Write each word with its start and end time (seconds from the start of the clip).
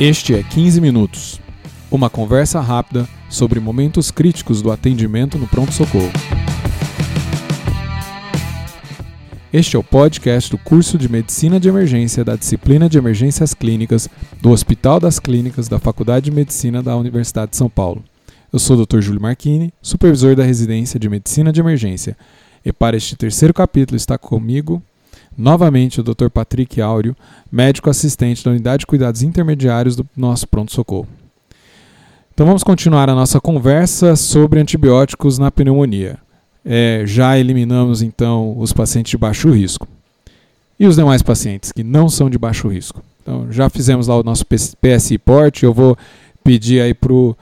Este 0.00 0.34
é 0.34 0.42
15 0.42 0.80
Minutos 0.80 1.38
uma 1.90 2.08
conversa 2.08 2.58
rápida 2.58 3.06
sobre 3.28 3.60
momentos 3.60 4.10
críticos 4.10 4.62
do 4.62 4.72
atendimento 4.72 5.36
no 5.36 5.46
pronto-socorro. 5.46 6.10
Este 9.52 9.76
é 9.76 9.78
o 9.78 9.84
podcast 9.84 10.50
do 10.50 10.56
curso 10.56 10.96
de 10.96 11.06
Medicina 11.06 11.60
de 11.60 11.68
Emergência 11.68 12.24
da 12.24 12.34
disciplina 12.34 12.88
de 12.88 12.96
Emergências 12.96 13.52
Clínicas 13.52 14.08
do 14.40 14.48
Hospital 14.48 15.00
das 15.00 15.18
Clínicas 15.18 15.68
da 15.68 15.78
Faculdade 15.78 16.30
de 16.30 16.30
Medicina 16.30 16.82
da 16.82 16.96
Universidade 16.96 17.50
de 17.50 17.58
São 17.58 17.68
Paulo. 17.68 18.02
Eu 18.50 18.58
sou 18.58 18.78
o 18.78 18.86
Dr. 18.86 19.02
Júlio 19.02 19.20
Marchini, 19.20 19.70
supervisor 19.82 20.34
da 20.34 20.44
residência 20.44 20.98
de 20.98 21.10
Medicina 21.10 21.52
de 21.52 21.60
Emergência, 21.60 22.16
e 22.64 22.72
para 22.72 22.96
este 22.96 23.16
terceiro 23.16 23.52
capítulo 23.52 23.98
está 23.98 24.16
comigo 24.16 24.82
novamente 25.40 26.00
o 26.00 26.02
Dr. 26.02 26.28
Patrick 26.28 26.80
Áureo, 26.80 27.16
médico 27.50 27.88
assistente 27.90 28.44
da 28.44 28.50
Unidade 28.50 28.80
de 28.80 28.86
Cuidados 28.86 29.22
Intermediários 29.22 29.96
do 29.96 30.06
nosso 30.16 30.46
pronto-socorro. 30.46 31.08
Então 32.32 32.46
vamos 32.46 32.62
continuar 32.62 33.10
a 33.10 33.14
nossa 33.14 33.40
conversa 33.40 34.16
sobre 34.16 34.60
antibióticos 34.60 35.38
na 35.38 35.50
pneumonia. 35.50 36.18
É, 36.64 37.02
já 37.06 37.38
eliminamos 37.38 38.02
então 38.02 38.58
os 38.58 38.72
pacientes 38.72 39.10
de 39.10 39.18
baixo 39.18 39.50
risco. 39.50 39.88
E 40.78 40.86
os 40.86 40.96
demais 40.96 41.22
pacientes 41.22 41.72
que 41.72 41.82
não 41.82 42.08
são 42.08 42.30
de 42.30 42.38
baixo 42.38 42.68
risco? 42.68 43.02
Então 43.22 43.50
já 43.50 43.68
fizemos 43.68 44.06
lá 44.06 44.18
o 44.18 44.22
nosso 44.22 44.44
PSI 44.46 45.18
Port, 45.18 45.62
eu 45.62 45.74
vou 45.74 45.96
pedir 46.42 46.80
aí 46.80 46.94
para 46.94 47.12
o 47.12 47.36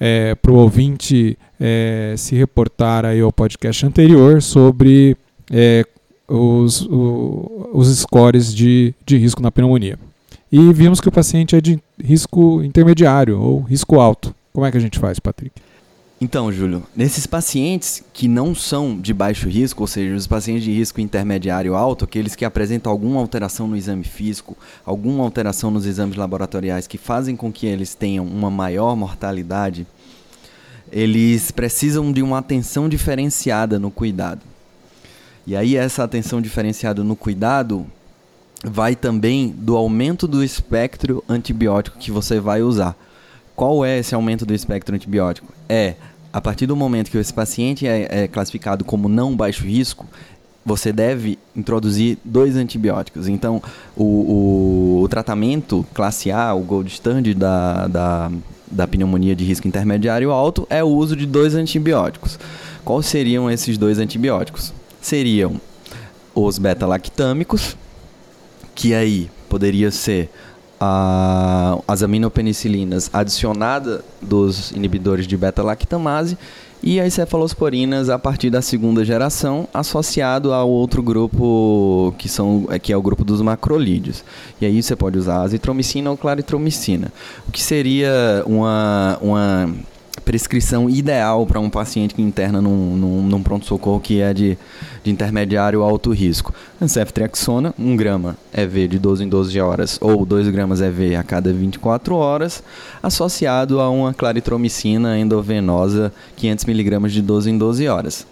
é, 0.00 0.34
pro 0.36 0.54
ouvinte 0.54 1.36
é, 1.60 2.14
se 2.16 2.36
reportar 2.36 3.04
aí 3.04 3.20
ao 3.20 3.32
podcast 3.32 3.84
anterior 3.84 4.40
sobre 4.40 5.16
é, 5.50 5.84
os, 6.28 6.82
o, 6.82 7.70
os 7.72 7.88
scores 7.98 8.54
de, 8.54 8.94
de 9.04 9.16
risco 9.16 9.42
na 9.42 9.50
pneumonia. 9.50 9.98
E 10.52 10.72
vimos 10.72 11.00
que 11.00 11.08
o 11.08 11.12
paciente 11.12 11.56
é 11.56 11.60
de 11.60 11.78
risco 12.02 12.62
intermediário 12.62 13.40
ou 13.40 13.60
risco 13.60 14.00
alto. 14.00 14.34
Como 14.52 14.66
é 14.66 14.70
que 14.70 14.76
a 14.76 14.80
gente 14.80 14.98
faz, 14.98 15.18
Patrick? 15.18 15.52
Então, 16.20 16.50
Júlio, 16.50 16.82
nesses 16.96 17.26
pacientes 17.26 18.02
que 18.12 18.26
não 18.26 18.52
são 18.52 18.98
de 18.98 19.14
baixo 19.14 19.48
risco, 19.48 19.84
ou 19.84 19.86
seja, 19.86 20.16
os 20.16 20.26
pacientes 20.26 20.64
de 20.64 20.72
risco 20.72 21.00
intermediário 21.00 21.76
alto, 21.76 22.04
aqueles 22.04 22.34
que 22.34 22.44
apresentam 22.44 22.90
alguma 22.90 23.20
alteração 23.20 23.68
no 23.68 23.76
exame 23.76 24.02
físico, 24.02 24.56
alguma 24.84 25.22
alteração 25.22 25.70
nos 25.70 25.86
exames 25.86 26.16
laboratoriais 26.16 26.88
que 26.88 26.98
fazem 26.98 27.36
com 27.36 27.52
que 27.52 27.66
eles 27.66 27.94
tenham 27.94 28.26
uma 28.26 28.50
maior 28.50 28.96
mortalidade, 28.96 29.86
eles 30.90 31.52
precisam 31.52 32.10
de 32.10 32.20
uma 32.20 32.38
atenção 32.38 32.88
diferenciada 32.88 33.78
no 33.78 33.90
cuidado. 33.90 34.40
E 35.48 35.56
aí 35.56 35.76
essa 35.76 36.04
atenção 36.04 36.42
diferenciada 36.42 37.02
no 37.02 37.16
cuidado 37.16 37.86
vai 38.62 38.94
também 38.94 39.48
do 39.48 39.78
aumento 39.78 40.28
do 40.28 40.44
espectro 40.44 41.24
antibiótico 41.26 41.96
que 41.96 42.10
você 42.10 42.38
vai 42.38 42.60
usar. 42.60 42.94
Qual 43.56 43.82
é 43.82 43.98
esse 43.98 44.14
aumento 44.14 44.44
do 44.44 44.52
espectro 44.52 44.94
antibiótico? 44.94 45.50
É, 45.66 45.94
a 46.30 46.38
partir 46.38 46.66
do 46.66 46.76
momento 46.76 47.10
que 47.10 47.16
esse 47.16 47.32
paciente 47.32 47.86
é, 47.86 48.24
é 48.24 48.28
classificado 48.28 48.84
como 48.84 49.08
não 49.08 49.34
baixo 49.34 49.64
risco, 49.64 50.04
você 50.66 50.92
deve 50.92 51.38
introduzir 51.56 52.18
dois 52.22 52.54
antibióticos. 52.54 53.26
Então, 53.26 53.62
o, 53.96 54.04
o, 54.04 55.02
o, 55.02 55.08
tratamento 55.08 55.82
classe 55.94 56.30
A, 56.30 56.52
o 56.52 56.60
gold 56.60 56.90
standard 56.90 57.32
da, 57.32 57.86
da, 57.86 58.30
da 58.70 58.86
pneumonia 58.86 59.34
de 59.34 59.44
risco 59.44 59.66
intermediário 59.66 60.30
alto, 60.30 60.66
é 60.68 60.84
o 60.84 60.88
uso 60.88 61.16
de 61.16 61.24
dois 61.24 61.54
antibióticos. 61.54 62.38
Quais 62.84 63.06
seriam 63.06 63.50
esses 63.50 63.78
dois 63.78 63.98
antibióticos? 63.98 64.74
Seriam 65.00 65.60
os 66.34 66.58
beta-lactâmicos, 66.58 67.76
que 68.74 68.94
aí 68.94 69.30
poderia 69.48 69.90
ser 69.90 70.30
a, 70.80 71.78
as 71.86 72.02
aminopenicilinas 72.02 73.10
adicionada 73.12 74.04
dos 74.20 74.70
inibidores 74.70 75.26
de 75.26 75.36
beta-lactamase 75.36 76.38
e 76.82 77.00
as 77.00 77.14
cefalosporinas 77.14 78.08
a 78.08 78.18
partir 78.18 78.50
da 78.50 78.62
segunda 78.62 79.04
geração, 79.04 79.66
associado 79.74 80.52
ao 80.52 80.70
outro 80.70 81.02
grupo 81.02 82.14
que, 82.18 82.28
são, 82.28 82.66
é, 82.70 82.78
que 82.78 82.92
é 82.92 82.96
o 82.96 83.02
grupo 83.02 83.24
dos 83.24 83.42
macrolídeos. 83.42 84.24
E 84.60 84.66
aí 84.66 84.80
você 84.80 84.94
pode 84.94 85.18
usar 85.18 85.42
azitromicina 85.42 86.10
ou 86.10 86.16
claritromicina, 86.16 87.12
o 87.48 87.50
que 87.50 87.62
seria 87.62 88.44
uma, 88.46 89.18
uma 89.20 89.74
prescrição 90.28 90.90
ideal 90.90 91.46
para 91.46 91.58
um 91.58 91.70
paciente 91.70 92.14
que 92.14 92.20
interna 92.20 92.60
num, 92.60 92.94
num, 92.98 93.22
num 93.22 93.42
pronto-socorro 93.42 93.98
que 93.98 94.20
é 94.20 94.34
de, 94.34 94.58
de 95.02 95.10
intermediário 95.10 95.82
alto 95.82 96.10
risco. 96.10 96.52
Ceftriaxona, 96.86 97.74
1 97.78 97.96
grama 97.96 98.36
EV 98.52 98.88
de 98.88 98.98
12 98.98 99.24
em 99.24 99.28
12 99.30 99.58
horas 99.58 99.98
ou 100.02 100.26
2 100.26 100.50
gramas 100.50 100.82
EV 100.82 101.16
a 101.16 101.22
cada 101.22 101.50
24 101.50 102.14
horas, 102.14 102.62
associado 103.02 103.80
a 103.80 103.88
uma 103.88 104.12
claritromicina 104.12 105.18
endovenosa 105.18 106.12
500 106.36 106.66
miligramas 106.66 107.12
de 107.14 107.22
12 107.22 107.50
em 107.50 107.56
12 107.56 107.88
horas. 107.88 108.26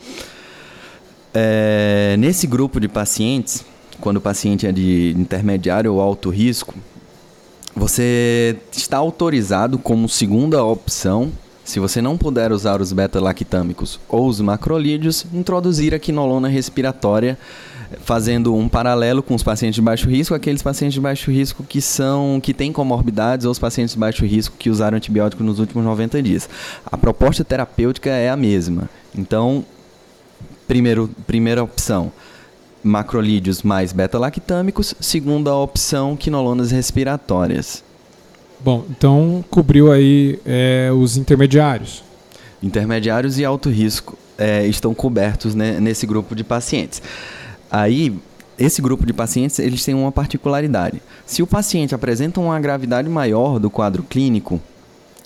É, 1.33 2.15
nesse 2.19 2.47
grupo 2.47 2.79
de 2.79 2.89
pacientes, 2.89 3.65
quando 4.03 4.19
o 4.19 4.21
paciente 4.21 4.67
é 4.67 4.73
de 4.73 5.15
intermediário 5.17 5.95
ou 5.95 6.03
alto 6.03 6.29
risco, 6.29 6.75
você 7.75 8.55
está 8.71 8.99
autorizado 8.99 9.79
como 9.79 10.07
segunda 10.11 10.63
opção 10.63 11.33
se 11.67 11.81
você 11.81 12.01
não 12.01 12.17
puder 12.17 12.53
usar 12.53 12.81
os 12.81 12.93
beta-lactâmicos 12.93 13.99
ou 14.09 14.29
os 14.29 14.41
macrolídeos, 14.41 15.27
introduzir 15.35 15.93
a 15.93 15.99
quinolona 15.99 16.47
respiratória, 16.47 17.37
fazendo 18.05 18.55
um 18.55 18.69
paralelo 18.69 19.21
com 19.21 19.35
os 19.35 19.43
pacientes 19.43 19.75
de 19.75 19.83
baixo 19.83 20.09
risco, 20.09 20.33
aqueles 20.33 20.63
pacientes 20.63 20.95
de 20.95 21.01
baixo 21.01 21.29
risco 21.29 21.65
que 21.65 21.81
são 21.81 22.41
que 22.41 22.55
têm 22.55 22.73
comorbidades 22.73 23.45
ou 23.45 23.51
os 23.51 23.59
pacientes 23.59 23.95
de 23.95 23.99
baixo 23.99 24.25
risco 24.25 24.55
que 24.57 24.71
usaram 24.71 24.97
antibiótico 24.97 25.43
nos 25.43 25.59
últimos 25.59 25.85
90 25.85 26.23
dias. 26.23 26.49
A 26.87 26.97
proposta 26.97 27.45
terapêutica 27.45 28.11
é 28.11 28.31
a 28.31 28.37
mesma. 28.37 28.89
Então, 29.13 29.65
primeiro, 30.69 31.11
primeira 31.27 31.65
opção, 31.65 32.13
macrolídeos 32.81 33.65
mais 33.65 33.93
beta-lactâmicos, 33.93 34.95
segunda 35.01 35.53
opção, 35.53 36.17
quinolonas 36.17 36.71
respiratórias. 36.71 37.83
Bom, 38.67 38.85
então 38.91 39.45
cobriu 39.49 39.93
aí 39.93 40.41
é, 40.45 40.91
os 40.93 41.17
intermediários. 41.17 42.03
Intermediários 42.61 43.39
e 43.39 43.45
alto 43.45 43.71
risco 43.71 44.19
é, 44.37 44.67
estão 44.67 44.93
cobertos 44.93 45.55
né, 45.55 45.79
nesse 45.79 46.05
grupo 46.05 46.35
de 46.35 46.43
pacientes. 46.43 47.01
Aí, 47.71 48.19
esse 48.59 48.83
grupo 48.83 49.07
de 49.07 49.13
pacientes, 49.13 49.61
eles 49.61 49.85
têm 49.85 49.95
uma 49.95 50.11
particularidade. 50.11 51.01
Se 51.25 51.45
o 51.45 51.47
paciente 51.47 51.95
apresenta 51.95 52.41
uma 52.41 52.59
gravidade 52.59 53.09
maior 53.09 53.61
do 53.61 53.71
quadro 53.71 54.03
clínico, 54.03 54.61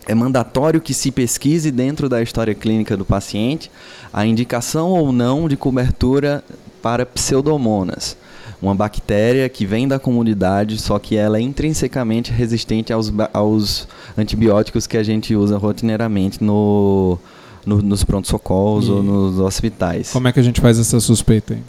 é 0.07 0.15
mandatório 0.15 0.79
que 0.79 0.93
se 0.93 1.11
pesquise 1.11 1.71
dentro 1.71 2.11
da 2.11 2.21
história 2.21 2.55
clínica 2.55 2.95
do 2.95 3.07
paciente 3.07 3.71
a 4.13 4.27
indicação 4.27 4.91
ou 4.91 5.13
não 5.13 5.49
de 5.49 5.57
cobertura 5.57 6.45
para 6.83 7.07
pseudomonas 7.07 8.19
uma 8.61 8.75
bactéria 8.75 9.49
que 9.49 9.65
vem 9.65 9.89
da 9.89 9.99
comunidade, 9.99 10.79
só 10.79 10.99
que 10.99 11.17
ela 11.17 11.39
é 11.39 11.41
intrinsecamente 11.41 12.31
resistente 12.31 12.93
aos, 12.93 13.13
aos 13.33 13.89
antibióticos 14.17 14.87
que 14.87 14.97
a 14.97 15.03
gente 15.03 15.35
usa 15.35 15.57
rotineiramente 15.57 16.43
no, 16.45 17.19
no 17.65 17.81
nos 17.81 18.05
pronto-socorros 18.05 18.89
ou 18.89 19.03
nos 19.03 19.39
hospitais. 19.39 20.11
Como 20.13 20.29
é 20.29 20.33
que 20.33 20.41
a 20.41 20.43
gente 20.43 20.61
faz 20.61 20.79
essa 20.79 21.01
suspeita 21.01 21.55
aí? 21.55 21.63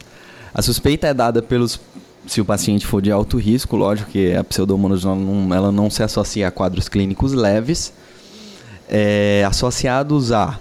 A 0.54 0.62
suspeita 0.62 1.08
é 1.08 1.14
dada 1.14 1.42
pelos 1.42 1.80
se 2.28 2.40
o 2.40 2.46
paciente 2.46 2.86
for 2.86 3.02
de 3.02 3.12
alto 3.12 3.38
risco, 3.38 3.76
lógico 3.76 4.12
que 4.12 4.36
a 4.36 4.44
pseudomonas 4.44 5.04
não, 5.04 5.54
ela 5.54 5.72
não 5.72 5.90
se 5.90 6.04
associa 6.04 6.48
a 6.48 6.52
quadros 6.52 6.88
clínicos 6.88 7.34
leves, 7.34 7.92
é, 8.88 9.44
associados 9.48 10.32
a 10.32 10.60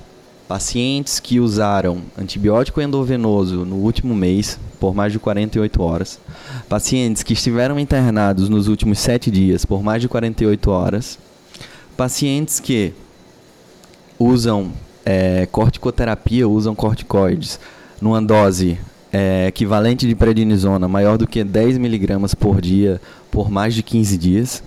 pacientes 0.51 1.21
que 1.21 1.39
usaram 1.39 2.03
antibiótico 2.19 2.81
endovenoso 2.81 3.65
no 3.65 3.77
último 3.77 4.17
mês, 4.17 4.59
por 4.81 4.93
mais 4.93 5.13
de 5.13 5.19
48 5.21 5.81
horas, 5.81 6.19
pacientes 6.69 7.23
que 7.23 7.35
estiveram 7.35 7.79
internados 7.79 8.49
nos 8.49 8.67
últimos 8.67 8.99
7 8.99 9.31
dias 9.31 9.65
por 9.65 9.81
mais 9.81 10.03
de 10.03 10.09
48 10.09 10.69
horas, 10.69 11.21
pacientes 11.97 12.59
que 12.59 12.93
usam 14.19 14.73
é, 15.07 15.47
corticoterapia, 15.47 16.49
usam 16.49 16.75
corticoides 16.75 17.61
numa 18.03 18.21
dose 18.21 18.77
é, 19.13 19.47
equivalente 19.47 20.05
de 20.05 20.17
prednisona 20.17 20.89
maior 20.89 21.17
do 21.17 21.29
que 21.29 21.45
10 21.45 21.79
miligramas 21.79 22.35
por 22.35 22.61
dia 22.61 23.01
por 23.31 23.53
mais 23.53 23.73
de 23.73 23.85
15 23.85 24.19
dias. 24.19 24.65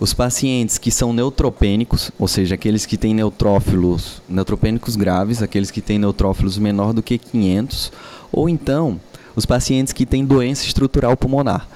Os 0.00 0.14
pacientes 0.14 0.78
que 0.78 0.92
são 0.92 1.12
neutropênicos, 1.12 2.12
ou 2.18 2.28
seja, 2.28 2.54
aqueles 2.54 2.86
que 2.86 2.96
têm 2.96 3.12
neutrófilos, 3.12 4.22
neutropênicos 4.28 4.94
graves, 4.94 5.42
aqueles 5.42 5.72
que 5.72 5.80
têm 5.80 5.98
neutrófilos 5.98 6.56
menor 6.56 6.92
do 6.92 7.02
que 7.02 7.18
500, 7.18 7.90
ou 8.30 8.48
então 8.48 9.00
os 9.34 9.44
pacientes 9.44 9.92
que 9.92 10.06
têm 10.06 10.24
doença 10.24 10.64
estrutural 10.64 11.16
pulmonar. 11.16 11.68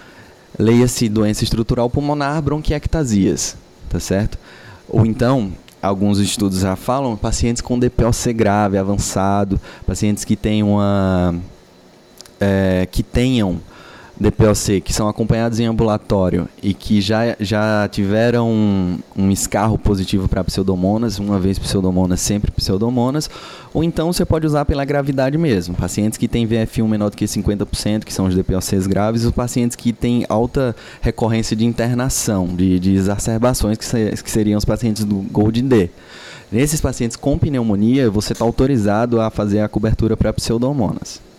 Leia-se 0.56 1.08
doença 1.08 1.42
estrutural 1.42 1.90
pulmonar, 1.90 2.40
bronquiectasias, 2.42 3.56
tá 3.88 3.98
certo? 3.98 4.38
Ou 4.88 5.04
então, 5.04 5.52
alguns 5.80 6.18
estudos 6.18 6.60
já 6.60 6.76
falam, 6.76 7.16
pacientes 7.16 7.60
com 7.60 7.78
DPOC 7.78 8.32
grave, 8.32 8.78
avançado, 8.78 9.60
pacientes 9.84 10.24
que 10.24 10.36
têm 10.36 10.62
uma 10.62 11.34
é, 12.40 12.86
que 12.90 13.02
tenham 13.02 13.60
DPOC 14.18 14.80
que 14.80 14.92
são 14.92 15.08
acompanhados 15.08 15.58
em 15.58 15.66
ambulatório 15.66 16.48
e 16.62 16.74
que 16.74 17.00
já, 17.00 17.36
já 17.40 17.88
tiveram 17.90 18.50
um, 18.50 18.98
um 19.16 19.30
escarro 19.30 19.78
positivo 19.78 20.28
para 20.28 20.44
pseudomonas, 20.44 21.18
uma 21.18 21.38
vez 21.38 21.58
pseudomonas, 21.58 22.20
sempre 22.20 22.50
pseudomonas, 22.50 23.28
ou 23.72 23.82
então 23.82 24.12
você 24.12 24.24
pode 24.24 24.46
usar 24.46 24.64
pela 24.64 24.84
gravidade 24.84 25.36
mesmo. 25.38 25.74
Pacientes 25.74 26.18
que 26.18 26.28
têm 26.28 26.46
VF1 26.46 26.86
menor 26.86 27.10
do 27.10 27.16
que 27.16 27.24
50%, 27.24 28.04
que 28.04 28.12
são 28.12 28.26
os 28.26 28.34
DPOCs 28.34 28.86
graves, 28.86 29.24
os 29.24 29.32
pacientes 29.32 29.76
que 29.76 29.92
têm 29.92 30.24
alta 30.28 30.76
recorrência 31.00 31.56
de 31.56 31.64
internação, 31.64 32.46
de, 32.46 32.78
de 32.78 32.94
exacerbações, 32.94 33.78
que, 33.78 33.84
se, 33.84 34.10
que 34.22 34.30
seriam 34.30 34.58
os 34.58 34.64
pacientes 34.64 35.04
do 35.04 35.16
Gold 35.16 35.60
D. 35.62 35.90
Nesses 36.50 36.82
pacientes 36.82 37.16
com 37.16 37.38
pneumonia, 37.38 38.10
você 38.10 38.34
está 38.34 38.44
autorizado 38.44 39.20
a 39.20 39.30
fazer 39.30 39.60
a 39.60 39.68
cobertura 39.68 40.16
para 40.18 40.32
pseudomonas. 40.34 41.31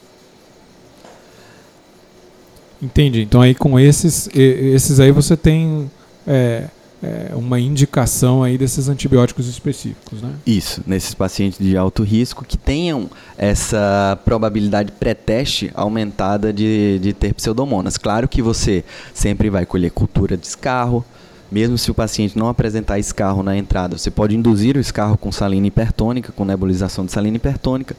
Entendi. 2.83 3.21
Então 3.21 3.41
aí 3.41 3.55
com 3.55 3.79
esses, 3.79 4.29
esses 4.33 4.99
aí 4.99 5.11
você 5.11 5.37
tem 5.37 5.89
é, 6.27 6.65
é, 7.01 7.31
uma 7.33 7.59
indicação 7.59 8.43
aí 8.43 8.57
desses 8.57 8.89
antibióticos 8.89 9.47
específicos, 9.47 10.21
né? 10.21 10.33
Isso, 10.45 10.81
nesses 10.85 11.13
pacientes 11.13 11.59
de 11.59 11.77
alto 11.77 12.03
risco 12.03 12.45
que 12.45 12.57
tenham 12.57 13.09
essa 13.37 14.19
probabilidade 14.25 14.91
pré-teste 14.91 15.71
aumentada 15.73 16.51
de, 16.51 16.99
de 16.99 17.13
ter 17.13 17.33
pseudomonas. 17.33 17.97
Claro 17.97 18.27
que 18.27 18.41
você 18.41 18.83
sempre 19.13 19.49
vai 19.49 19.65
colher 19.65 19.91
cultura 19.91 20.35
de 20.35 20.45
escarro, 20.45 21.05
mesmo 21.51 21.77
se 21.77 21.91
o 21.91 21.93
paciente 21.93 22.37
não 22.37 22.47
apresentar 22.47 22.97
escarro 22.99 23.43
na 23.43 23.55
entrada, 23.55 23.97
você 23.97 24.09
pode 24.09 24.35
induzir 24.35 24.75
o 24.75 24.79
escarro 24.79 25.17
com 25.17 25.31
salina 25.31 25.67
hipertônica, 25.67 26.31
com 26.31 26.43
nebulização 26.43 27.05
de 27.05 27.11
salina 27.11 27.37
hipertônica, 27.37 27.95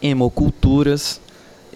hemoculturas, 0.00 1.20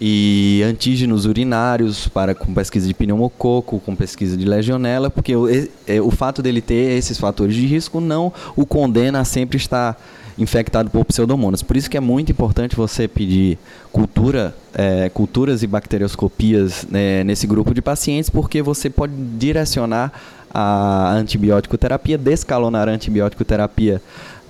e 0.01 0.63
antígenos 0.65 1.25
urinários 1.25 2.07
para 2.07 2.33
com 2.33 2.53
pesquisa 2.53 2.87
de 2.87 2.93
pneumococo, 2.93 3.79
com 3.81 3.95
pesquisa 3.95 4.37
de 4.37 4.45
legionela, 4.45 5.09
porque 5.09 5.35
o, 5.35 5.47
é, 5.49 6.01
o 6.01 6.09
fato 6.09 6.41
dele 6.41 6.61
ter 6.61 6.97
esses 6.97 7.17
fatores 7.17 7.53
de 7.53 7.65
risco 7.65 7.99
não 7.99 8.31
o 8.55 8.65
condena 8.65 9.19
a 9.19 9.25
sempre 9.25 9.57
estar 9.57 9.99
infectado 10.37 10.89
por 10.89 11.03
pseudomonas. 11.03 11.61
Por 11.61 11.75
isso 11.75 11.89
que 11.89 11.97
é 11.97 11.99
muito 11.99 12.31
importante 12.31 12.77
você 12.77 13.09
pedir 13.09 13.57
cultura, 13.91 14.55
é, 14.73 15.09
culturas 15.09 15.63
e 15.63 15.67
bacterioscopias 15.67 16.87
né, 16.89 17.25
nesse 17.25 17.45
grupo 17.45 17.73
de 17.73 17.81
pacientes, 17.81 18.29
porque 18.29 18.61
você 18.61 18.89
pode 18.89 19.13
direcionar 19.37 20.13
a 20.51 21.11
antibiótico 21.11 21.77
terapia, 21.77 22.17
descalonar 22.17 22.87
a 22.87 22.91
antibiótico 22.91 23.43
terapia 23.43 24.01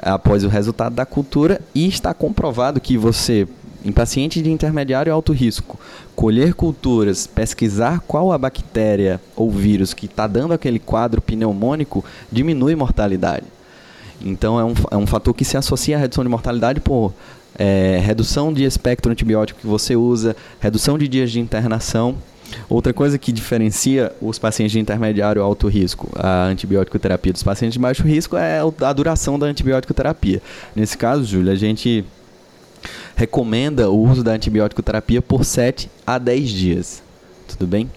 após 0.02 0.44
o 0.44 0.48
resultado 0.48 0.94
da 0.94 1.06
cultura 1.06 1.60
e 1.74 1.88
está 1.88 2.13
comprovado 2.13 2.80
que 2.80 2.98
você 2.98 3.48
em 3.84 3.92
pacientes 3.92 4.44
de 4.44 4.52
intermediário 4.52 5.10
e 5.10 5.14
alto 5.14 5.31
risco, 5.31 5.80
colher 6.16 6.54
culturas, 6.54 7.26
pesquisar 7.26 8.02
qual 8.02 8.31
a 8.31 8.38
bactéria 8.38 9.22
ou 9.36 9.50
vírus 9.50 9.94
que 9.94 10.06
está 10.06 10.28
dando 10.28 10.54
aquele 10.54 10.80
quadro 10.80 11.22
pneumônico, 11.22 12.04
diminui 12.31 12.76
mortalidade. 12.76 13.46
Então 14.22 14.60
é 14.60 14.64
um, 14.64 14.74
é 14.92 14.98
um 14.98 15.08
fator 15.08 15.34
que 15.34 15.46
se 15.46 15.56
associa 15.56 15.96
à 15.96 16.00
redução 16.00 16.24
de 16.24 16.30
mortalidade 16.30 16.81
por 16.81 17.14
é, 17.58 18.00
redução 18.04 18.54
de 18.54 18.64
espectro 18.64 19.12
antibiótico 19.12 19.60
que 19.62 19.68
você 19.68 19.96
usa, 19.96 20.36
redução 20.60 20.98
de 20.98 21.08
dias 21.08 21.31
de 21.31 21.40
internação. 21.40 22.16
Outra 22.68 22.92
coisa 22.92 23.18
que 23.18 23.31
diferencia 23.31 24.12
os 24.20 24.40
pacientes 24.40 24.72
de 24.72 24.80
intermediário 24.80 25.42
alto 25.42 25.68
risco, 25.68 26.10
a 26.16 26.46
antibiótico 26.46 26.98
terapia 26.98 27.31
dos 27.31 27.44
pacientes 27.44 27.74
de 27.74 27.80
baixo 27.80 28.04
risco, 28.04 28.36
é 28.36 28.60
a 28.81 28.94
duração 28.94 29.38
da 29.38 29.46
antibiótico 29.46 29.94
terapia. 29.94 30.42
Nesse 30.76 30.98
caso, 30.98 31.24
Júlia, 31.24 31.54
a 31.54 31.56
gente 31.56 32.04
recomenda 33.16 33.90
o 33.90 34.00
uso 34.00 34.24
da 34.24 34.31
antibiótico 34.31 34.81
terapia 34.81 35.22
por 35.22 35.44
7 35.44 35.90
a 36.06 36.18
10 36.18 36.50
dias. 36.50 37.04
Tudo 37.48 37.68
bem? 37.68 37.90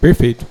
Perfeito. 0.00 0.46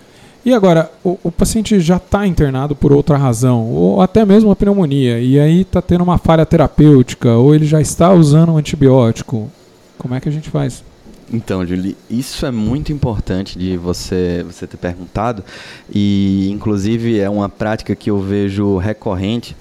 E 0.45 0.53
agora, 0.53 0.89
o, 1.03 1.19
o 1.25 1.31
paciente 1.31 1.77
já 1.79 1.97
está 1.97 2.25
internado 2.25 2.73
por 2.73 2.93
outra 2.93 3.17
razão, 3.17 3.65
ou 3.69 4.01
até 4.01 4.25
mesmo 4.25 4.49
uma 4.49 4.55
pneumonia, 4.55 5.19
e 5.19 5.37
aí 5.37 5.61
está 5.61 5.81
tendo 5.81 6.05
uma 6.05 6.17
falha 6.17 6.45
terapêutica, 6.45 7.33
ou 7.33 7.53
ele 7.53 7.65
já 7.65 7.81
está 7.81 8.13
usando 8.13 8.53
um 8.53 8.57
antibiótico. 8.57 9.51
Como 9.97 10.15
é 10.15 10.21
que 10.21 10.29
a 10.29 10.31
gente 10.31 10.49
faz? 10.49 10.83
Então, 11.31 11.65
Julie, 11.65 11.97
isso 12.09 12.45
é 12.45 12.51
muito 12.51 12.93
importante 12.93 13.59
de 13.59 13.75
você, 13.75 14.45
você 14.49 14.65
ter 14.65 14.77
perguntado, 14.77 15.43
e 15.93 16.49
inclusive 16.49 17.19
é 17.19 17.29
uma 17.29 17.49
prática 17.49 17.93
que 17.93 18.09
eu 18.09 18.19
vejo 18.21 18.77
recorrente 18.77 19.53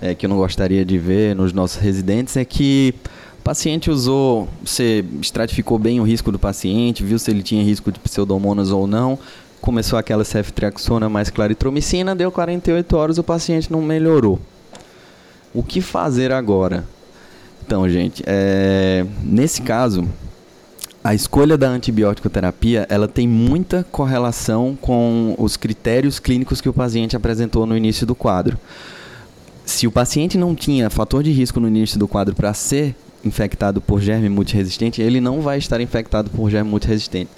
é, 0.00 0.14
que 0.14 0.26
eu 0.26 0.30
não 0.30 0.36
gostaria 0.36 0.84
de 0.84 0.98
ver 0.98 1.34
nos 1.34 1.52
nossos 1.52 1.78
residentes 1.80 2.36
é 2.36 2.44
que 2.44 2.94
o 3.40 3.42
paciente 3.42 3.90
usou, 3.90 4.48
você 4.64 5.04
estratificou 5.20 5.78
bem 5.78 6.00
o 6.00 6.02
risco 6.02 6.30
do 6.30 6.38
paciente, 6.38 7.02
viu 7.02 7.18
se 7.18 7.30
ele 7.30 7.42
tinha 7.42 7.62
risco 7.62 7.90
de 7.90 7.98
pseudomonas 7.98 8.70
ou 8.70 8.86
não, 8.86 9.18
começou 9.60 9.98
aquela 9.98 10.24
ceftriaxona 10.24 11.08
mais 11.08 11.30
claritromicina, 11.30 12.14
deu 12.14 12.30
48 12.30 12.96
horas, 12.96 13.18
o 13.18 13.24
paciente 13.24 13.72
não 13.72 13.82
melhorou. 13.82 14.38
O 15.54 15.62
que 15.62 15.80
fazer 15.80 16.30
agora? 16.30 16.84
Então, 17.66 17.88
gente, 17.88 18.22
é, 18.26 19.04
nesse 19.22 19.62
caso, 19.62 20.06
a 21.02 21.14
escolha 21.14 21.56
da 21.56 21.68
antibiótico 21.68 22.28
terapia 22.28 22.86
ela 22.88 23.08
tem 23.08 23.26
muita 23.26 23.84
correlação 23.90 24.76
com 24.80 25.34
os 25.38 25.56
critérios 25.56 26.18
clínicos 26.18 26.60
que 26.60 26.68
o 26.68 26.72
paciente 26.72 27.16
apresentou 27.16 27.66
no 27.66 27.76
início 27.76 28.06
do 28.06 28.14
quadro 28.14 28.58
se 29.68 29.86
o 29.86 29.92
paciente 29.92 30.38
não 30.38 30.54
tinha 30.54 30.88
fator 30.88 31.22
de 31.22 31.30
risco 31.30 31.60
no 31.60 31.68
início 31.68 31.98
do 31.98 32.08
quadro 32.08 32.34
para 32.34 32.54
ser 32.54 32.96
infectado 33.22 33.82
por 33.82 34.00
germe 34.00 34.28
multiresistente, 34.28 35.02
ele 35.02 35.20
não 35.20 35.42
vai 35.42 35.58
estar 35.58 35.78
infectado 35.78 36.30
por 36.30 36.50
germe 36.50 36.70
multiresistente. 36.70 37.30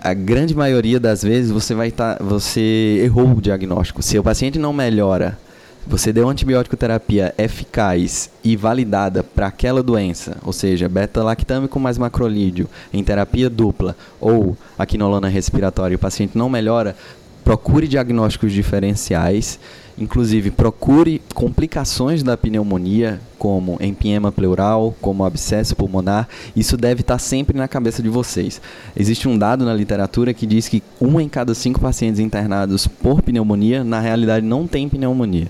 A 0.00 0.12
grande 0.12 0.56
maioria 0.56 0.98
das 0.98 1.22
vezes 1.22 1.52
você 1.52 1.72
vai 1.72 1.88
estar, 1.88 2.16
tá, 2.16 2.24
você 2.24 3.00
errou 3.04 3.30
o 3.30 3.40
diagnóstico. 3.40 4.02
Se 4.02 4.18
o 4.18 4.24
paciente 4.24 4.58
não 4.58 4.72
melhora, 4.72 5.38
você 5.86 6.12
deu 6.12 6.28
antibiótico 6.28 6.76
terapia 6.76 7.32
eficaz 7.38 8.28
e 8.42 8.56
validada 8.56 9.22
para 9.22 9.46
aquela 9.46 9.84
doença, 9.84 10.36
ou 10.42 10.52
seja, 10.52 10.88
beta-lactâmico 10.88 11.78
mais 11.78 11.96
macrolídeo 11.96 12.68
em 12.92 13.04
terapia 13.04 13.48
dupla 13.48 13.96
ou 14.20 14.56
a 14.76 14.84
quinolona 14.84 15.28
respiratória, 15.28 15.94
e 15.94 15.96
o 15.96 16.00
paciente 16.00 16.36
não 16.36 16.48
melhora, 16.48 16.96
procure 17.44 17.86
diagnósticos 17.86 18.52
diferenciais 18.52 19.60
Inclusive, 19.98 20.50
procure 20.50 21.20
complicações 21.34 22.22
da 22.22 22.36
pneumonia, 22.36 23.20
como 23.38 23.76
empiema 23.80 24.32
pleural, 24.32 24.94
como 25.00 25.24
abscesso 25.24 25.76
pulmonar. 25.76 26.28
Isso 26.56 26.76
deve 26.76 27.02
estar 27.02 27.18
sempre 27.18 27.56
na 27.56 27.68
cabeça 27.68 28.02
de 28.02 28.08
vocês. 28.08 28.60
Existe 28.96 29.28
um 29.28 29.36
dado 29.36 29.64
na 29.64 29.74
literatura 29.74 30.32
que 30.32 30.46
diz 30.46 30.68
que 30.68 30.82
um 31.00 31.20
em 31.20 31.28
cada 31.28 31.54
cinco 31.54 31.80
pacientes 31.80 32.20
internados 32.20 32.86
por 32.86 33.22
pneumonia, 33.22 33.84
na 33.84 34.00
realidade, 34.00 34.46
não 34.46 34.66
tem 34.66 34.88
pneumonia. 34.88 35.48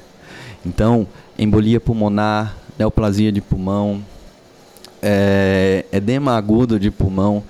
Então, 0.66 1.06
embolia 1.38 1.80
pulmonar, 1.80 2.56
neoplasia 2.78 3.30
de 3.30 3.40
pulmão, 3.40 4.02
é, 5.00 5.84
edema 5.92 6.36
agudo 6.36 6.78
de 6.78 6.90
pulmão, 6.90 7.42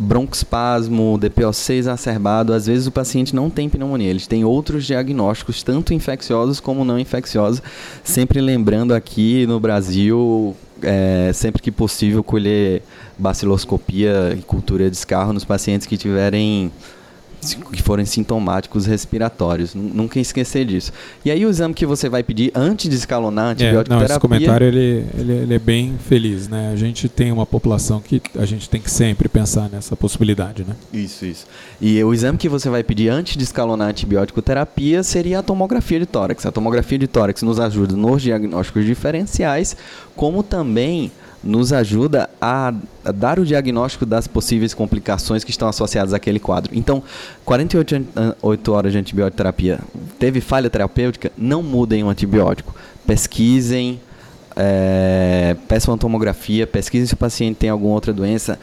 broncoespasmo, 0.00 1.18
DPOC 1.18 1.72
exacerbado, 1.74 2.52
às 2.52 2.66
vezes 2.66 2.86
o 2.86 2.90
paciente 2.90 3.34
não 3.36 3.50
tem 3.50 3.68
pneumonia, 3.68 4.08
eles 4.08 4.26
têm 4.26 4.44
outros 4.44 4.86
diagnósticos, 4.86 5.62
tanto 5.62 5.92
infecciosos 5.92 6.58
como 6.58 6.84
não 6.84 6.98
infecciosos. 6.98 7.62
Sempre 8.02 8.40
lembrando 8.40 8.94
aqui 8.94 9.46
no 9.46 9.60
Brasil, 9.60 10.56
é, 10.82 11.30
sempre 11.34 11.60
que 11.60 11.70
possível, 11.70 12.24
colher 12.24 12.82
baciloscopia 13.18 14.34
e 14.38 14.42
cultura 14.42 14.88
de 14.90 14.96
escarro 14.96 15.32
nos 15.32 15.44
pacientes 15.44 15.86
que 15.86 15.96
tiverem 15.96 16.72
que 17.72 17.82
forem 17.82 18.04
sintomáticos 18.04 18.86
respiratórios. 18.86 19.74
Nunca 19.74 20.20
esquecer 20.20 20.64
disso. 20.64 20.92
E 21.24 21.30
aí 21.30 21.44
o 21.44 21.50
exame 21.50 21.74
que 21.74 21.86
você 21.86 22.08
vai 22.08 22.22
pedir 22.22 22.52
antes 22.54 22.88
de 22.88 22.96
escalonar 22.96 23.46
a 23.46 23.48
antibiótico 23.50 23.94
é, 23.94 23.98
não, 23.98 24.04
Esse 24.04 24.20
comentário 24.20 24.66
ele, 24.66 25.06
ele, 25.16 25.32
ele, 25.32 25.54
é 25.54 25.58
bem 25.58 25.96
feliz, 25.98 26.48
né? 26.48 26.70
A 26.72 26.76
gente 26.76 27.08
tem 27.08 27.32
uma 27.32 27.46
população 27.46 28.00
que 28.00 28.20
a 28.36 28.44
gente 28.44 28.68
tem 28.68 28.80
que 28.80 28.90
sempre 28.90 29.28
pensar 29.28 29.68
nessa 29.68 29.96
possibilidade, 29.96 30.64
né? 30.64 30.74
Isso, 30.92 31.24
isso. 31.24 31.46
E 31.80 32.02
o 32.02 32.12
exame 32.12 32.38
que 32.38 32.48
você 32.48 32.68
vai 32.68 32.82
pedir 32.82 33.08
antes 33.08 33.36
de 33.36 33.44
escalonar 33.44 33.88
a 33.88 33.90
antibiótico 33.90 34.42
terapia 34.42 35.02
seria 35.02 35.38
a 35.38 35.42
tomografia 35.42 35.98
de 35.98 36.06
tórax. 36.06 36.46
A 36.46 36.52
tomografia 36.52 36.98
de 36.98 37.06
tórax 37.06 37.42
nos 37.42 37.58
ajuda 37.58 37.96
nos 37.96 38.22
diagnósticos 38.22 38.84
diferenciais, 38.84 39.76
como 40.14 40.42
também 40.42 41.10
nos 41.42 41.72
ajuda 41.72 42.28
a, 42.40 42.72
dar 43.14 43.38
o 43.38 43.44
diagnóstico 43.44 44.04
das 44.04 44.26
possíveis 44.26 44.74
complicações 44.74 45.42
que 45.42 45.50
estão 45.50 45.68
associadas 45.68 46.12
àquele 46.12 46.38
quadro. 46.38 46.72
Então, 46.74 47.02
48 47.44 48.06
8 48.42 48.72
horas 48.72 48.92
de 48.92 48.98
antibiótico 48.98 49.36
terapia, 49.36 49.80
teve 50.18 50.40
falha 50.40 50.68
terapêutica, 50.68 51.32
não 51.36 51.62
mudem 51.62 52.04
o 52.04 52.08
antibiótico. 52.08 52.74
Pesquisem, 53.06 54.00
é, 54.54 55.56
peçam 55.66 55.96
tomografia, 55.96 56.66
pesquisem 56.66 57.06
se 57.06 57.14
o 57.14 57.16
paciente 57.16 57.56
tem 57.56 57.70
alguma 57.70 57.94
outra 57.94 58.12
doença, 58.12 58.58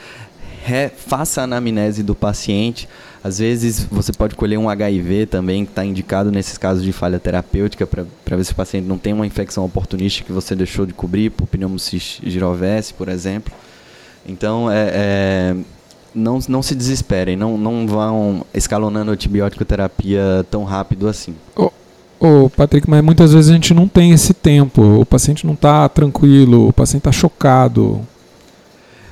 faça 0.95 1.41
a 1.41 1.43
anamnese 1.45 2.03
do 2.03 2.13
paciente. 2.13 2.87
Às 3.27 3.39
vezes 3.39 3.85
você 3.91 4.13
pode 4.13 4.35
colher 4.35 4.57
um 4.57 4.69
HIV 4.69 5.25
também, 5.25 5.65
que 5.65 5.71
está 5.71 5.83
indicado 5.83 6.31
nesses 6.31 6.57
casos 6.57 6.81
de 6.81 6.93
falha 6.93 7.19
terapêutica, 7.19 7.85
para 7.85 8.37
ver 8.37 8.45
se 8.45 8.53
o 8.53 8.55
paciente 8.55 8.85
não 8.85 8.97
tem 8.97 9.11
uma 9.11 9.27
infecção 9.27 9.65
oportunística 9.65 10.25
que 10.25 10.31
você 10.31 10.55
deixou 10.55 10.85
de 10.85 10.93
cobrir, 10.93 11.29
por 11.31 11.45
pneumocis 11.45 12.21
girovese, 12.23 12.93
por 12.93 13.09
exemplo. 13.09 13.51
Então, 14.25 14.71
é, 14.71 14.91
é 14.93 15.55
não, 16.15 16.39
não 16.47 16.63
se 16.63 16.73
desesperem, 16.73 17.35
não, 17.35 17.57
não 17.57 17.85
vão 17.85 18.45
escalonando 18.53 19.11
antibiótico 19.11 19.65
terapia 19.65 20.45
tão 20.49 20.63
rápido 20.63 21.05
assim. 21.09 21.35
Ô, 21.53 21.69
ô, 22.21 22.49
Patrick, 22.49 22.89
mas 22.89 23.03
muitas 23.03 23.33
vezes 23.33 23.51
a 23.51 23.53
gente 23.53 23.73
não 23.73 23.89
tem 23.89 24.11
esse 24.11 24.33
tempo. 24.33 25.01
O 25.01 25.05
paciente 25.05 25.45
não 25.45 25.53
está 25.53 25.89
tranquilo, 25.89 26.69
o 26.69 26.71
paciente 26.71 27.01
está 27.01 27.11
chocado. 27.11 27.99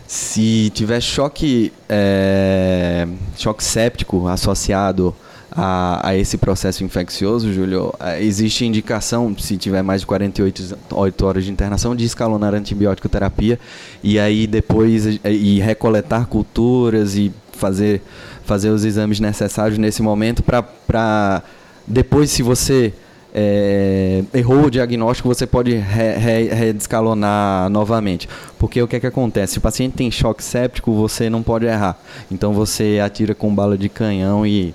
Se 0.08 0.70
tiver 0.74 1.02
choque, 1.02 1.74
é, 1.90 3.08
choque 3.38 3.64
séptico 3.64 4.28
associado 4.28 5.16
a, 5.52 6.10
a, 6.10 6.16
esse 6.16 6.38
processo 6.38 6.84
infeccioso, 6.84 7.52
Júlio, 7.52 7.94
é, 8.00 8.22
existe 8.22 8.66
indicação, 8.66 9.36
se 9.38 9.58
tiver 9.58 9.82
mais 9.82 10.02
de 10.02 10.08
48 10.08 11.26
horas 11.26 11.46
de 11.46 11.52
internação, 11.52 11.96
de 11.96 12.06
escalonar 12.06 12.54
antibiótico 12.54 13.10
terapia 13.10 13.60
e 14.04 14.20
aí 14.20 14.46
depois 14.46 15.20
e 15.24 15.60
recoletar 15.60 16.28
culturas 16.28 17.16
e 17.16 17.32
fazer, 17.54 18.02
fazer 18.44 18.70
os 18.70 18.86
exames 18.86 19.20
necessários 19.20 19.78
nesse 19.80 20.02
momento 20.02 20.44
para 20.44 21.42
depois, 21.88 22.32
se 22.32 22.42
você 22.42 22.94
é, 23.38 24.24
errou 24.34 24.68
o 24.68 24.72
diagnóstico, 24.72 25.28
você 25.28 25.46
pode 25.46 25.76
redescalonar 25.76 27.64
re, 27.64 27.68
re 27.68 27.70
novamente. 27.70 28.30
Porque 28.58 28.82
o 28.82 28.88
que, 28.88 28.96
é 28.96 29.00
que 29.02 29.08
acontece? 29.08 29.54
Se 29.54 29.58
o 29.58 29.62
paciente 29.62 29.98
tem 29.98 30.10
choque 30.10 30.42
séptico, 30.42 30.94
você 30.94 31.30
não 31.30 31.44
pode 31.44 31.66
errar. 31.66 32.00
Então 32.32 32.54
você 32.54 33.02
atira 33.04 33.36
com 33.36 33.54
bala 33.54 33.78
de 33.78 33.90
canhão 33.90 34.48
e. 34.48 34.74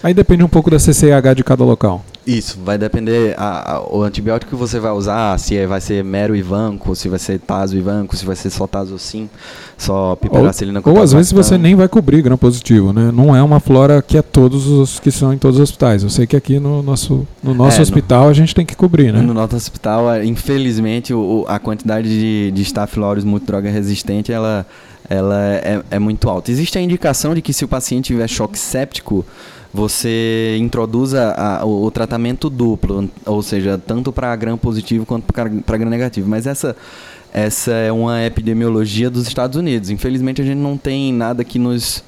Aí 0.00 0.14
depende 0.14 0.44
um 0.44 0.48
pouco 0.48 0.70
da 0.70 0.78
CCH 0.78 1.34
de 1.34 1.42
cada 1.42 1.64
local. 1.64 2.04
Isso, 2.28 2.58
vai 2.62 2.76
depender 2.76 3.34
a, 3.38 3.76
a, 3.76 3.88
o 3.90 4.02
antibiótico 4.02 4.50
que 4.50 4.56
você 4.56 4.78
vai 4.78 4.92
usar, 4.92 5.38
se 5.38 5.56
é, 5.56 5.66
vai 5.66 5.80
ser 5.80 6.04
mero 6.04 6.36
ivanco, 6.36 6.94
se 6.94 7.08
vai 7.08 7.18
ser 7.18 7.38
taso 7.38 7.74
ivanco, 7.74 8.14
se 8.14 8.26
vai 8.26 8.36
ser 8.36 8.50
só 8.50 8.66
taso 8.66 8.98
sim, 8.98 9.30
só 9.78 10.14
piperacilina 10.14 10.82
Ou, 10.84 10.96
ou 10.96 11.02
às 11.02 11.14
vezes 11.14 11.32
você 11.32 11.56
nem 11.56 11.74
vai 11.74 11.88
cobrir 11.88 12.20
gram 12.20 12.36
positivo, 12.36 12.92
né? 12.92 13.10
Não 13.10 13.34
é 13.34 13.42
uma 13.42 13.60
flora 13.60 14.02
que 14.02 14.18
é 14.18 14.20
todos 14.20 14.66
os 14.66 15.00
que 15.00 15.10
são 15.10 15.32
em 15.32 15.38
todos 15.38 15.56
os 15.56 15.62
hospitais. 15.62 16.02
Eu 16.02 16.10
sei 16.10 16.26
que 16.26 16.36
aqui 16.36 16.60
no 16.60 16.82
nosso, 16.82 17.26
no 17.42 17.54
nosso 17.54 17.78
é, 17.78 17.82
hospital 17.82 18.24
no, 18.24 18.28
a 18.28 18.34
gente 18.34 18.54
tem 18.54 18.66
que 18.66 18.76
cobrir, 18.76 19.10
né? 19.10 19.22
No 19.22 19.32
nosso 19.32 19.56
hospital, 19.56 20.12
é, 20.12 20.22
infelizmente, 20.22 21.14
o, 21.14 21.46
a 21.48 21.58
quantidade 21.58 22.10
de, 22.10 22.50
de 22.50 22.60
Staphylococcus 22.60 23.24
muito 23.24 23.46
droga 23.46 23.70
resistente, 23.70 24.30
ela, 24.30 24.66
ela 25.08 25.42
é, 25.64 25.82
é 25.92 25.98
muito 25.98 26.28
alta. 26.28 26.50
Existe 26.50 26.76
a 26.76 26.82
indicação 26.82 27.34
de 27.34 27.40
que 27.40 27.54
se 27.54 27.64
o 27.64 27.68
paciente 27.68 28.08
tiver 28.08 28.28
choque 28.28 28.58
séptico, 28.58 29.24
você 29.72 30.56
introduz 30.58 31.14
a, 31.14 31.62
o, 31.64 31.84
o, 31.84 31.90
tratamento 31.90 32.48
duplo, 32.48 33.08
ou 33.26 33.42
seja, 33.42 33.78
tanto 33.78 34.12
para 34.12 34.34
gram 34.34 34.56
positivo 34.56 35.04
quanto 35.04 35.32
para 35.32 35.78
gram 35.78 35.90
negativo. 35.90 36.28
Mas 36.28 36.46
essa, 36.46 36.74
essa 37.32 37.72
é 37.72 37.92
uma 37.92 38.24
epidemiologia 38.24 39.10
dos 39.10 39.26
Estados 39.26 39.56
Unidos. 39.56 39.90
Infelizmente, 39.90 40.40
a 40.40 40.44
gente 40.44 40.58
não 40.58 40.76
tem 40.76 41.12
nada 41.12 41.44
que 41.44 41.58
nos 41.58 42.02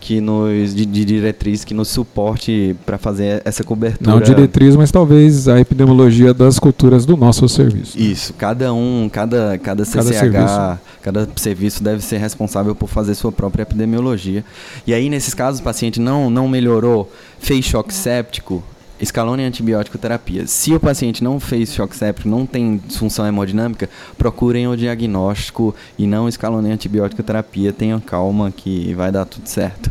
que 0.00 0.20
nos 0.20 0.74
de, 0.74 0.84
de 0.84 1.04
diretriz 1.04 1.64
que 1.64 1.72
nos 1.72 1.88
suporte 1.88 2.76
para 2.84 2.98
fazer 2.98 3.40
essa 3.44 3.64
cobertura. 3.64 4.10
Não 4.10 4.20
diretriz, 4.20 4.76
mas 4.76 4.90
talvez 4.90 5.48
a 5.48 5.58
epidemiologia 5.58 6.34
das 6.34 6.58
culturas 6.58 7.06
do 7.06 7.16
nosso 7.16 7.48
serviço. 7.48 7.98
Isso, 7.98 8.34
cada 8.34 8.72
um, 8.72 9.08
cada 9.10 9.58
cada 9.58 9.84
CCH, 9.84 9.94
cada 9.94 10.12
serviço. 10.12 10.80
cada 11.02 11.28
serviço 11.36 11.82
deve 11.82 12.02
ser 12.02 12.18
responsável 12.18 12.74
por 12.74 12.88
fazer 12.88 13.14
sua 13.14 13.32
própria 13.32 13.62
epidemiologia. 13.62 14.44
E 14.86 14.92
aí 14.92 15.08
nesses 15.08 15.32
casos 15.32 15.60
o 15.60 15.62
paciente 15.62 15.98
não 15.98 16.28
não 16.28 16.48
melhorou, 16.48 17.10
fez 17.38 17.64
choque 17.64 17.94
séptico, 17.94 18.62
escalone 19.00 19.44
antibiótico 19.44 19.98
terapia. 19.98 20.46
Se 20.46 20.72
o 20.72 20.80
paciente 20.80 21.22
não 21.22 21.40
fez 21.40 21.72
choque 21.72 21.96
séptico, 21.96 22.28
não 22.28 22.46
tem 22.46 22.80
disfunção 22.86 23.26
hemodinâmica, 23.26 23.88
procurem 24.16 24.66
o 24.68 24.76
diagnóstico 24.76 25.74
e 25.98 26.06
não 26.06 26.28
escalone 26.28 26.70
antibiótico 26.70 27.22
terapia. 27.22 27.72
Tenham 27.72 28.00
calma 28.00 28.50
que 28.50 28.94
vai 28.94 29.10
dar 29.10 29.24
tudo 29.24 29.46
certo. 29.48 29.90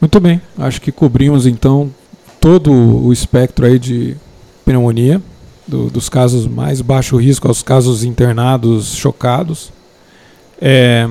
Muito 0.00 0.20
bem, 0.20 0.40
acho 0.56 0.80
que 0.80 0.92
cobrimos 0.92 1.46
então 1.46 1.92
todo 2.40 2.72
o 2.72 3.12
espectro 3.12 3.66
aí 3.66 3.78
de 3.78 4.16
pneumonia, 4.64 5.20
do, 5.66 5.90
dos 5.90 6.08
casos 6.08 6.46
mais 6.46 6.80
baixo 6.80 7.16
risco 7.16 7.48
aos 7.48 7.62
casos 7.62 8.04
internados 8.04 8.94
chocados. 8.94 9.72
É, 10.60 11.08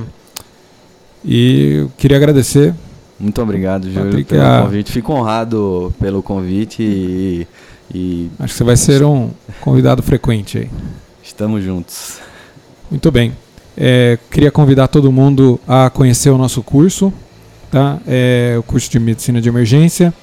e 1.26 1.86
queria 1.98 2.18
agradecer 2.18 2.74
muito 3.20 3.42
obrigado, 3.42 3.90
Júlio, 3.90 4.06
Patrick, 4.06 4.30
pelo 4.30 4.44
a... 4.44 4.62
convite. 4.62 4.92
Fico 4.92 5.14
honrado 5.14 5.94
pelo 6.00 6.22
convite 6.22 6.84
e, 6.84 7.48
e, 7.94 8.32
Acho 8.40 8.54
que 8.54 8.58
você 8.58 8.64
vai 8.64 8.78
ser 8.78 9.04
um 9.04 9.32
convidado 9.62 10.04
frequente 10.04 10.60
aí. 10.60 10.70
Estamos 11.24 11.64
juntos. 11.64 12.20
Muito 12.90 13.12
bem. 13.12 13.34
É, 13.76 14.18
queria 14.32 14.52
convidar 14.52 14.88
todo 14.88 15.12
mundo 15.12 15.60
a 15.68 15.90
conhecer 15.90 16.30
o 16.30 16.38
nosso 16.38 16.64
curso, 16.64 17.12
tá? 17.72 18.00
É 18.08 18.56
o 18.58 18.64
curso 18.64 18.90
de 18.90 19.00
medicina 19.00 19.42
de 19.42 19.50
emergência. 19.50 20.14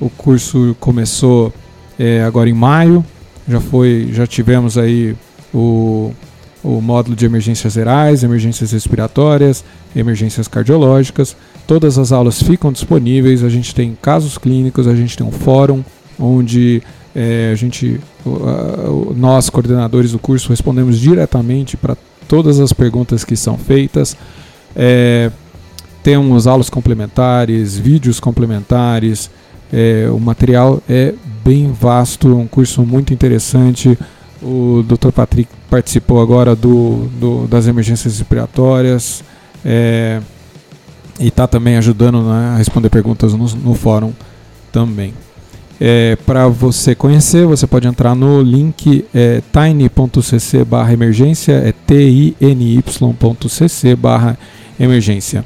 O 0.00 0.08
curso 0.08 0.76
começou 0.80 1.52
é, 1.98 2.22
agora 2.22 2.48
em 2.48 2.54
maio. 2.54 3.04
Já 3.46 3.60
foi, 3.60 4.10
já 4.12 4.26
tivemos 4.26 4.78
aí 4.78 5.14
o, 5.52 6.12
o 6.62 6.80
módulo 6.80 7.16
de 7.16 7.24
emergências 7.24 7.72
gerais, 7.72 8.22
emergências 8.22 8.72
respiratórias, 8.72 9.64
emergências 9.94 10.46
cardiológicas. 10.46 11.36
Todas 11.66 11.98
as 11.98 12.12
aulas 12.12 12.42
ficam 12.42 12.72
disponíveis, 12.72 13.42
a 13.42 13.48
gente 13.48 13.74
tem 13.74 13.96
casos 14.00 14.36
clínicos, 14.36 14.86
a 14.86 14.94
gente 14.94 15.16
tem 15.16 15.26
um 15.26 15.32
fórum 15.32 15.82
onde 16.18 16.82
é, 17.14 17.50
a 17.52 17.54
gente, 17.54 18.00
nós 19.16 19.48
coordenadores 19.48 20.12
do 20.12 20.18
curso 20.18 20.50
respondemos 20.50 20.98
diretamente 20.98 21.76
para 21.76 21.96
todas 22.28 22.60
as 22.60 22.72
perguntas 22.72 23.24
que 23.24 23.36
são 23.36 23.56
feitas. 23.56 24.16
É, 24.76 25.30
temos 26.02 26.46
aulas 26.46 26.70
complementares, 26.70 27.76
vídeos 27.76 28.20
complementares. 28.20 29.30
É, 29.72 30.08
o 30.10 30.18
material 30.18 30.82
é 30.88 31.14
bem 31.44 31.72
vasto, 31.72 32.36
um 32.36 32.46
curso 32.46 32.82
muito 32.84 33.12
interessante. 33.12 33.98
O 34.42 34.82
Dr. 34.82 35.12
Patrick 35.12 35.50
participou 35.68 36.20
agora 36.20 36.56
do, 36.56 37.08
do 37.20 37.46
das 37.46 37.66
emergências 37.66 38.18
respiratórias. 38.18 39.22
É, 39.64 40.20
e 41.18 41.28
está 41.28 41.46
também 41.46 41.76
ajudando 41.76 42.22
né, 42.22 42.52
a 42.54 42.56
responder 42.56 42.88
perguntas 42.88 43.34
no, 43.34 43.44
no 43.56 43.74
fórum 43.74 44.12
também. 44.72 45.12
É, 45.78 46.16
Para 46.26 46.48
você 46.48 46.94
conhecer, 46.94 47.46
você 47.46 47.66
pode 47.66 47.86
entrar 47.86 48.14
no 48.14 48.42
link 48.42 49.04
é, 49.14 49.42
tiny.cc 49.52 50.64
barra 50.64 50.92
emergência, 50.92 51.52
é 51.52 51.74
tiny.cc 51.86 53.96
barra 53.96 54.38
emergência. 54.78 55.44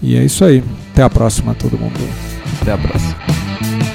E 0.00 0.16
é 0.16 0.24
isso 0.24 0.44
aí. 0.44 0.62
Até 0.92 1.02
a 1.02 1.10
próxima, 1.10 1.54
todo 1.54 1.78
mundo. 1.78 1.98
Até 2.60 2.72
a 2.72 2.78
próxima. 2.78 3.93